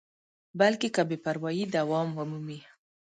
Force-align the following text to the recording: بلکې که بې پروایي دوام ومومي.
بلکې 0.59 0.87
که 0.95 1.01
بې 1.09 1.17
پروایي 1.25 1.65
دوام 1.75 2.09
ومومي. 2.13 2.59